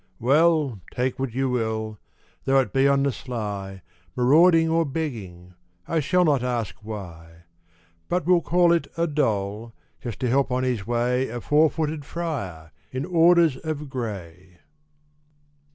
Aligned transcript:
Well, 0.17 0.81
take 0.91 1.19
what 1.19 1.31
you 1.35 1.47
will, 1.51 1.99
though 2.45 2.59
it 2.59 2.73
be 2.73 2.87
on 2.87 3.03
the 3.03 3.11
sly, 3.11 3.83
Marauding 4.15 4.67
or 4.67 4.83
begging, 4.83 5.53
I 5.87 5.99
shall 5.99 6.25
not 6.25 6.41
ask 6.41 6.77
why, 6.81 7.43
But 8.09 8.25
will 8.25 8.41
call 8.41 8.73
it 8.73 8.87
a 8.97 9.05
dole, 9.05 9.73
just 10.01 10.19
to 10.21 10.27
help 10.27 10.49
on 10.51 10.63
his 10.63 10.87
way 10.87 11.29
A 11.29 11.39
four 11.39 11.69
footed 11.69 12.03
friar 12.03 12.71
in 12.91 13.05
orders 13.05 13.57
of 13.57 13.89
gray! 13.91 14.57